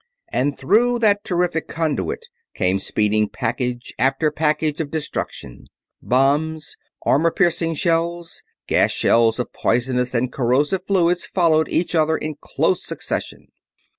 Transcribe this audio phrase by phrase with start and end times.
[0.29, 5.67] And through that terrific conduit came speeding package after package of destruction.
[6.01, 12.33] Bombs, armor piercing shells, gas shells of poisonous and corrosive fluids followed each other in
[12.41, 13.49] close succession.